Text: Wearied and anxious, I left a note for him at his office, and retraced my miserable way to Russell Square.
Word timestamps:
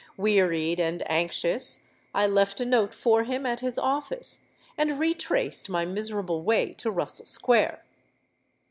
Wearied 0.17 0.79
and 0.79 1.03
anxious, 1.07 1.85
I 2.11 2.25
left 2.25 2.59
a 2.59 2.65
note 2.65 2.91
for 2.91 3.23
him 3.23 3.45
at 3.45 3.59
his 3.59 3.77
office, 3.77 4.39
and 4.75 4.97
retraced 4.97 5.69
my 5.69 5.85
miserable 5.85 6.41
way 6.41 6.73
to 6.79 6.89
Russell 6.89 7.27
Square. 7.27 7.83